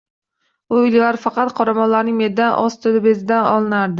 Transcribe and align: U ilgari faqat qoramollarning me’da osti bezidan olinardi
U 0.77 0.79
ilgari 0.85 1.19
faqat 1.25 1.51
qoramollarning 1.59 2.17
me’da 2.21 2.49
osti 2.65 2.97
bezidan 3.07 3.49
olinardi 3.53 3.89